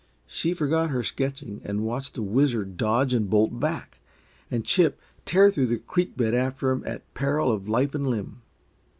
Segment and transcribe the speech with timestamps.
[0.25, 3.99] She forgot her sketching and watched Whizzer dodge and bolt back,
[4.49, 8.41] and Chip tear through the creek bed after him at peril of life and limb.